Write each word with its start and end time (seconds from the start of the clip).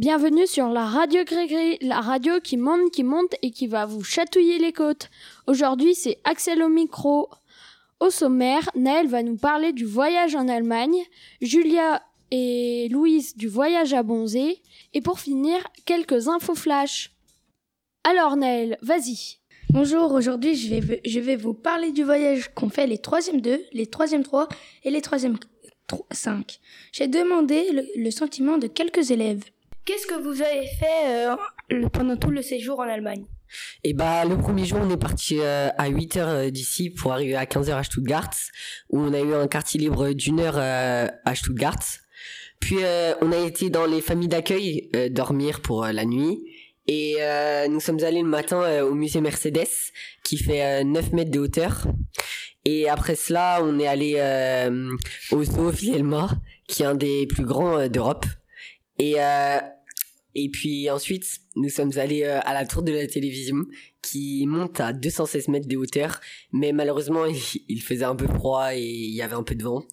Bienvenue 0.00 0.46
sur 0.46 0.70
la 0.70 0.86
radio 0.86 1.24
Grégory, 1.24 1.76
la 1.82 2.00
radio 2.00 2.40
qui 2.40 2.56
monte, 2.56 2.90
qui 2.90 3.04
monte 3.04 3.34
et 3.42 3.50
qui 3.50 3.66
va 3.66 3.84
vous 3.84 4.02
chatouiller 4.02 4.58
les 4.58 4.72
côtes. 4.72 5.10
Aujourd'hui, 5.46 5.94
c'est 5.94 6.16
Axel 6.24 6.62
au 6.62 6.70
micro. 6.70 7.28
Au 8.00 8.08
sommaire, 8.08 8.70
Naël 8.74 9.08
va 9.08 9.22
nous 9.22 9.36
parler 9.36 9.74
du 9.74 9.84
voyage 9.84 10.34
en 10.34 10.48
Allemagne, 10.48 10.96
Julia 11.42 12.02
et 12.30 12.88
Louise 12.90 13.36
du 13.36 13.46
voyage 13.46 13.92
à 13.92 14.02
Bonzé, 14.02 14.62
et 14.94 15.02
pour 15.02 15.20
finir, 15.20 15.58
quelques 15.84 16.28
infos 16.28 16.54
flash. 16.54 17.12
Alors 18.02 18.36
Naël, 18.36 18.78
vas-y. 18.80 19.36
Bonjour, 19.68 20.12
aujourd'hui 20.12 20.54
je 20.56 21.20
vais, 21.20 21.36
vous 21.36 21.52
parler 21.52 21.92
du 21.92 22.04
voyage 22.04 22.50
qu'ont 22.54 22.70
fait 22.70 22.86
les 22.86 22.96
3e 22.96 23.42
2, 23.42 23.64
les 23.74 23.84
3e 23.84 24.22
3 24.22 24.48
et 24.84 24.90
les 24.90 25.00
3e 25.02 25.36
5. 26.10 26.58
J'ai 26.90 27.06
demandé 27.06 27.84
le, 27.96 28.10
sentiment 28.10 28.56
de 28.56 28.66
quelques 28.66 29.10
élèves. 29.10 29.44
Qu'est-ce 29.90 30.06
que 30.06 30.22
vous 30.22 30.40
avez 30.40 30.68
fait 30.68 31.34
euh, 31.72 31.88
pendant 31.88 32.16
tout 32.16 32.30
le 32.30 32.42
séjour 32.42 32.78
en 32.78 32.84
Allemagne 32.84 33.24
et 33.82 33.90
eh 33.90 33.92
bah 33.92 34.24
le 34.24 34.38
premier 34.38 34.64
jour 34.64 34.78
on 34.80 34.88
est 34.88 34.96
parti 34.96 35.40
euh, 35.40 35.68
à 35.76 35.90
8h 35.90 36.18
euh, 36.18 36.50
d'ici 36.50 36.90
pour 36.90 37.12
arriver 37.12 37.34
à 37.34 37.44
15h 37.44 37.72
à 37.72 37.82
Stuttgart 37.82 38.30
où 38.90 39.00
on 39.00 39.12
a 39.12 39.18
eu 39.18 39.34
un 39.34 39.48
quartier 39.48 39.80
libre 39.80 40.12
d'une 40.12 40.38
heure 40.38 40.58
à 40.58 41.34
Stuttgart. 41.34 41.80
Puis 42.60 42.76
on 43.20 43.32
a 43.32 43.38
été 43.38 43.68
dans 43.68 43.84
les 43.84 44.00
familles 44.00 44.28
d'accueil 44.28 44.90
dormir 45.10 45.60
pour 45.60 45.84
la 45.84 46.04
nuit 46.04 46.40
et 46.86 47.16
nous 47.68 47.80
sommes 47.80 48.04
allés 48.04 48.22
le 48.22 48.28
matin 48.28 48.84
au 48.84 48.94
musée 48.94 49.20
Mercedes 49.20 49.66
qui 50.22 50.36
fait 50.36 50.84
9 50.84 51.12
mètres 51.12 51.32
de 51.32 51.40
hauteur. 51.40 51.88
Et 52.64 52.88
après 52.88 53.16
cela, 53.16 53.58
on 53.64 53.80
est 53.80 53.88
allé 53.88 54.14
au 55.32 55.42
zoo 55.42 55.70
Vielma, 55.70 56.28
qui 56.68 56.84
est 56.84 56.86
un 56.86 56.94
des 56.94 57.26
plus 57.26 57.44
grands 57.44 57.88
d'Europe. 57.88 58.26
Et 58.98 59.16
et 60.34 60.48
puis 60.48 60.90
ensuite, 60.90 61.26
nous 61.56 61.68
sommes 61.68 61.92
allés 61.96 62.24
à 62.24 62.54
la 62.54 62.66
tour 62.66 62.82
de 62.82 62.92
la 62.92 63.06
télévision, 63.06 63.64
qui 64.02 64.46
monte 64.46 64.80
à 64.80 64.92
216 64.92 65.48
mètres 65.48 65.68
de 65.68 65.76
hauteur, 65.76 66.20
mais 66.52 66.72
malheureusement, 66.72 67.24
il, 67.68 67.82
faisait 67.82 68.04
un 68.04 68.16
peu 68.16 68.26
froid 68.26 68.74
et 68.74 68.82
il 68.82 69.14
y 69.14 69.22
avait 69.22 69.34
un 69.34 69.42
peu 69.42 69.54
de 69.54 69.64
vent. 69.64 69.84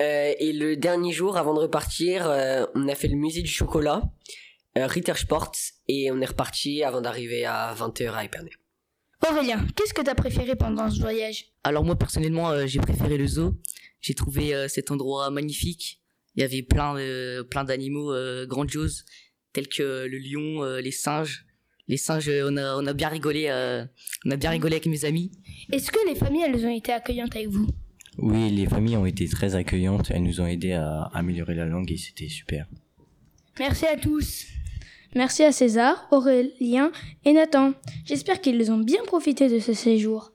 et 0.00 0.52
le 0.52 0.76
dernier 0.76 1.12
jour, 1.12 1.36
avant 1.36 1.54
de 1.54 1.60
repartir, 1.60 2.26
on 2.74 2.88
a 2.88 2.94
fait 2.94 3.08
le 3.08 3.16
musée 3.16 3.42
du 3.42 3.50
chocolat, 3.50 4.02
Rittersport, 4.76 5.52
et 5.88 6.10
on 6.10 6.20
est 6.20 6.26
reparti 6.26 6.82
avant 6.82 7.00
d'arriver 7.00 7.44
à 7.44 7.74
20h 7.74 8.12
à 8.12 8.24
Épernay. 8.24 8.50
Aurélien, 9.30 9.66
qu'est-ce 9.74 9.94
que 9.94 10.02
tu 10.02 10.10
as 10.10 10.14
préféré 10.14 10.54
pendant 10.54 10.90
ce 10.90 11.00
voyage? 11.00 11.46
Alors 11.62 11.84
moi 11.84 11.96
personnellement, 11.96 12.50
euh, 12.50 12.66
j'ai 12.66 12.80
préféré 12.80 13.16
le 13.16 13.26
zoo. 13.26 13.54
J'ai 14.00 14.14
trouvé 14.14 14.54
euh, 14.54 14.68
cet 14.68 14.90
endroit 14.90 15.30
magnifique. 15.30 16.02
Il 16.36 16.42
y 16.42 16.44
avait 16.44 16.62
plein 16.62 16.94
plein 17.48 17.64
d'animaux 17.64 18.12
euh, 18.12 18.44
grandioses 18.46 19.04
tels 19.54 19.68
que 19.68 20.06
le 20.06 20.18
lion, 20.18 20.62
les 20.76 20.90
singes. 20.90 21.46
Les 21.88 21.96
singes, 21.98 22.30
on 22.44 22.56
a, 22.56 22.76
on 22.76 22.86
a 22.86 22.92
bien 22.92 23.08
rigolé, 23.08 23.50
on 24.24 24.30
a 24.30 24.36
bien 24.36 24.50
rigolé 24.50 24.74
avec 24.74 24.86
mes 24.86 25.04
amis. 25.04 25.32
Est-ce 25.70 25.90
que 25.90 25.98
les 26.08 26.14
familles, 26.14 26.44
elles 26.46 26.66
ont 26.66 26.74
été 26.74 26.92
accueillantes 26.92 27.36
avec 27.36 27.48
vous? 27.48 27.66
Oui, 28.18 28.50
les 28.50 28.66
familles 28.66 28.96
ont 28.96 29.06
été 29.06 29.26
très 29.28 29.54
accueillantes. 29.54 30.10
Elles 30.10 30.22
nous 30.22 30.40
ont 30.40 30.46
aidé 30.46 30.72
à 30.72 31.10
améliorer 31.14 31.54
la 31.54 31.66
langue 31.66 31.90
et 31.90 31.96
c'était 31.96 32.28
super. 32.28 32.66
Merci 33.58 33.86
à 33.86 33.96
tous. 33.96 34.46
Merci 35.14 35.44
à 35.44 35.52
César, 35.52 36.08
Aurélien 36.10 36.90
et 37.24 37.32
Nathan. 37.32 37.72
J'espère 38.04 38.40
qu'ils 38.40 38.72
ont 38.72 38.78
bien 38.78 39.04
profité 39.04 39.48
de 39.48 39.58
ce 39.58 39.72
séjour. 39.72 40.32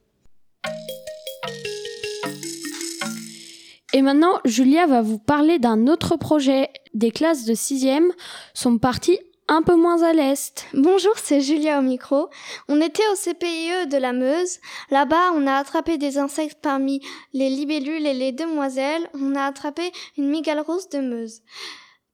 Et 3.91 4.03
maintenant, 4.03 4.39
Julia 4.45 4.85
va 4.85 5.01
vous 5.01 5.17
parler 5.17 5.57
d'un 5.57 5.87
autre 5.87 6.15
projet. 6.15 6.69
Des 6.93 7.09
classes 7.09 7.45
de 7.45 7.53
6e 7.53 8.11
sont 8.53 8.77
parties 8.77 9.19
un 9.47 9.63
peu 9.63 9.75
moins 9.75 10.03
à 10.03 10.13
l'est. 10.13 10.67
Bonjour, 10.75 11.17
c'est 11.17 11.41
Julia 11.41 11.79
au 11.79 11.81
micro. 11.81 12.29
On 12.67 12.79
était 12.81 13.07
au 13.11 13.15
CPIE 13.15 13.87
de 13.87 13.97
la 13.97 14.13
Meuse. 14.13 14.59
Là-bas, 14.91 15.31
on 15.33 15.47
a 15.47 15.55
attrapé 15.55 15.97
des 15.97 16.19
insectes 16.19 16.59
parmi 16.61 17.01
les 17.33 17.49
libellules 17.49 18.05
et 18.05 18.13
les 18.13 18.31
demoiselles. 18.31 19.09
On 19.15 19.35
a 19.35 19.45
attrapé 19.45 19.91
une 20.17 20.29
migale 20.29 20.59
rose 20.59 20.89
de 20.89 20.99
Meuse. 20.99 21.41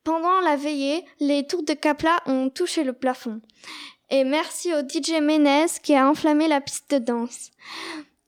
Pendant 0.06 0.40
la 0.40 0.56
veillée, 0.56 1.03
les 1.19 1.46
tours 1.46 1.64
de 1.64 1.74
Capla 1.74 2.22
ont 2.25 2.50
touché 2.50 2.85
le 2.85 2.94
plafond. 2.94 3.41
Et 4.09 4.24
merci 4.24 4.72
au 4.74 4.80
DJ 4.80 5.19
Ménez 5.22 5.66
qui 5.84 5.94
a 5.94 6.08
enflammé 6.08 6.47
la 6.47 6.62
piste 6.62 6.90
de 6.91 7.00
danse. 7.00 7.52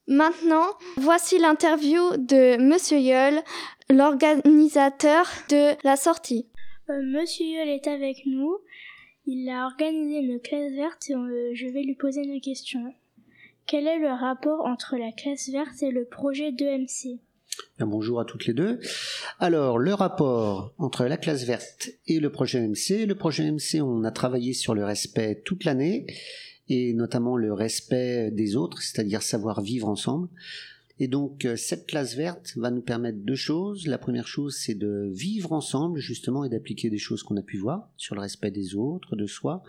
Maintenant, 0.07 0.68
voici 0.95 1.38
l'interview 1.38 2.00
de 2.16 2.56
Monsieur 2.57 2.97
Yol, 2.97 3.41
l'organisateur 3.90 5.25
de 5.50 5.75
la 5.85 5.97
sortie. 5.97 6.47
Euh, 6.90 7.01
Monsieur 7.03 7.45
Yol 7.45 7.68
est 7.68 7.88
avec 7.88 8.25
nous. 8.25 8.57
Il 9.25 9.50
a 9.50 9.66
organisé 9.66 10.19
une 10.19 10.40
classe 10.40 10.72
verte 10.72 11.09
et 11.09 11.13
euh, 11.13 11.51
je 11.53 11.68
vais 11.68 11.84
lui 11.84 11.95
poser 11.95 12.22
une 12.22 12.40
question. 12.40 12.94
Quel 13.66 13.85
est 13.85 14.00
le 14.00 14.07
rapport 14.07 14.66
entre 14.66 14.95
la 14.95 15.12
classe 15.12 15.50
verte 15.50 15.84
et 15.84 15.91
le 15.91 16.06
projet 16.06 16.53
de 16.53 16.66
MC 16.66 17.19
bonjour 17.79 18.19
à 18.19 18.25
toutes 18.25 18.45
les 18.45 18.53
deux. 18.53 18.79
Alors, 19.39 19.78
le 19.78 19.94
rapport 19.94 20.74
entre 20.78 21.06
la 21.06 21.18
classe 21.18 21.44
verte 21.44 21.89
et 22.07 22.19
le 22.19 22.31
projet 22.31 22.59
MC. 22.59 23.06
Le 23.06 23.16
projet 23.16 23.51
MC, 23.51 23.81
on 23.81 24.03
a 24.03 24.12
travaillé 24.12 24.53
sur 24.53 24.74
le 24.74 24.84
respect 24.84 25.41
toute 25.45 25.63
l'année, 25.63 26.07
et 26.70 26.94
notamment 26.94 27.38
le 27.38 27.54
respect 27.54 28.32
des 28.32 28.56
autres, 28.56 28.82
c'est-à-dire 28.82 29.22
savoir 29.22 29.62
vivre 29.62 29.88
ensemble. 29.88 30.30
Et 31.00 31.08
donc, 31.08 31.46
euh, 31.46 31.56
cette 31.56 31.86
classe 31.86 32.16
verte 32.16 32.54
va 32.56 32.72
nous 32.72 32.82
permettre 32.82 33.20
deux 33.20 33.36
choses. 33.36 33.86
La 33.86 34.00
première 34.00 34.28
chose, 34.28 34.58
c'est 34.58 34.74
de 34.74 35.10
vivre 35.14 35.54
ensemble, 35.54 36.00
justement, 36.00 36.44
et 36.44 36.50
d'appliquer 36.50 36.90
des 36.90 36.98
choses 36.98 37.22
qu'on 37.22 37.38
a 37.38 37.44
pu 37.44 37.58
voir 37.58 37.90
sur 37.98 38.16
le 38.16 38.22
respect 38.22 38.50
des 38.50 38.76
autres, 38.76 39.16
de 39.16 39.28
soi, 39.28 39.64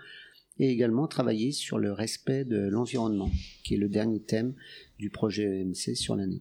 et 0.59 0.71
également 0.71 1.07
travailler 1.07 1.53
sur 1.53 1.79
le 1.79 1.93
respect 1.93 2.45
de 2.45 2.69
l'environnement, 2.69 3.31
qui 3.63 3.75
est 3.75 3.79
le 3.79 3.89
dernier 3.89 4.21
thème 4.21 4.55
du 4.99 5.11
projet 5.11 5.65
MC 5.65 5.95
sur 5.95 6.17
l'année. 6.17 6.41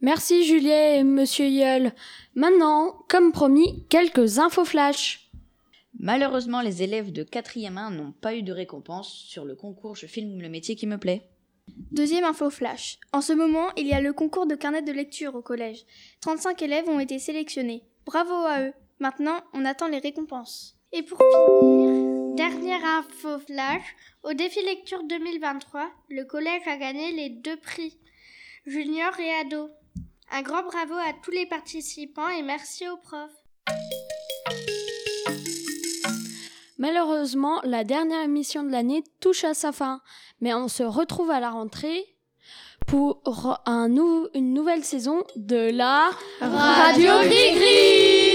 Merci 0.00 0.44
Juliet 0.44 0.98
et 0.98 1.04
Monsieur 1.04 1.46
Yeul. 1.46 1.92
Maintenant, 2.34 3.04
comme 3.08 3.30
promis, 3.30 3.84
quelques 3.88 4.38
infos 4.38 4.64
flash. 4.64 5.30
Malheureusement, 5.98 6.60
les 6.60 6.82
élèves 6.82 7.12
de 7.12 7.22
4e 7.22 7.76
1 7.76 7.90
n'ont 7.90 8.12
pas 8.12 8.34
eu 8.34 8.42
de 8.42 8.52
récompense 8.52 9.12
sur 9.12 9.44
le 9.44 9.54
concours 9.54 9.96
Je 9.96 10.06
filme 10.06 10.40
le 10.40 10.48
métier 10.48 10.74
qui 10.74 10.86
me 10.86 10.98
plaît. 10.98 11.28
Deuxième 11.90 12.24
info 12.24 12.50
flash. 12.50 12.98
En 13.12 13.20
ce 13.20 13.32
moment, 13.32 13.68
il 13.76 13.86
y 13.86 13.92
a 13.92 14.00
le 14.00 14.12
concours 14.12 14.46
de 14.46 14.54
carnet 14.54 14.82
de 14.82 14.92
lecture 14.92 15.34
au 15.34 15.42
collège. 15.42 15.84
35 16.20 16.60
élèves 16.62 16.88
ont 16.88 16.98
été 16.98 17.18
sélectionnés. 17.18 17.84
Bravo 18.04 18.32
à 18.32 18.62
eux. 18.62 18.72
Maintenant, 18.98 19.40
on 19.52 19.64
attend 19.64 19.88
les 19.88 19.98
récompenses. 19.98 20.76
Et 20.92 21.02
pour 21.02 21.18
finir, 21.18 22.34
dernière 22.34 22.84
info 22.84 23.38
flash. 23.38 23.82
Au 24.22 24.32
défi 24.32 24.62
lecture 24.62 25.02
2023, 25.04 25.90
le 26.10 26.24
collège 26.24 26.66
a 26.66 26.76
gagné 26.76 27.12
les 27.12 27.30
deux 27.30 27.56
prix, 27.56 27.96
junior 28.66 29.18
et 29.20 29.32
ado. 29.40 29.70
Un 30.30 30.42
grand 30.42 30.62
bravo 30.62 30.94
à 30.94 31.12
tous 31.22 31.30
les 31.30 31.46
participants 31.46 32.28
et 32.28 32.42
merci 32.42 32.88
aux 32.88 32.96
profs. 32.96 33.41
Malheureusement, 36.78 37.60
la 37.64 37.84
dernière 37.84 38.22
émission 38.22 38.62
de 38.62 38.70
l'année 38.70 39.04
touche 39.20 39.44
à 39.44 39.54
sa 39.54 39.72
fin, 39.72 40.00
mais 40.40 40.54
on 40.54 40.68
se 40.68 40.82
retrouve 40.82 41.30
à 41.30 41.40
la 41.40 41.50
rentrée 41.50 42.04
pour 42.86 43.20
un 43.66 43.88
une 44.34 44.54
nouvelle 44.54 44.84
saison 44.84 45.24
de 45.36 45.70
la 45.70 46.10
Radio 46.40 47.10
Gris 47.28 47.54
Gris. 47.54 48.31